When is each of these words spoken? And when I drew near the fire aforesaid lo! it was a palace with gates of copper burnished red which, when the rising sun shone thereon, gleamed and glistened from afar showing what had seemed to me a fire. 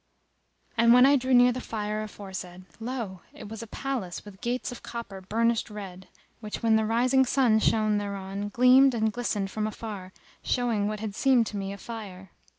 And 0.79 0.93
when 0.95 1.05
I 1.05 1.15
drew 1.15 1.31
near 1.35 1.51
the 1.51 1.61
fire 1.61 2.01
aforesaid 2.01 2.65
lo! 2.79 3.21
it 3.33 3.47
was 3.49 3.61
a 3.61 3.67
palace 3.67 4.25
with 4.25 4.41
gates 4.41 4.71
of 4.71 4.81
copper 4.81 5.21
burnished 5.21 5.69
red 5.69 6.07
which, 6.39 6.63
when 6.63 6.75
the 6.75 6.87
rising 6.87 7.23
sun 7.23 7.59
shone 7.59 7.99
thereon, 7.99 8.49
gleamed 8.49 8.95
and 8.95 9.13
glistened 9.13 9.51
from 9.51 9.67
afar 9.67 10.11
showing 10.41 10.87
what 10.87 11.01
had 11.01 11.13
seemed 11.13 11.45
to 11.45 11.57
me 11.57 11.71
a 11.71 11.77
fire. 11.77 12.31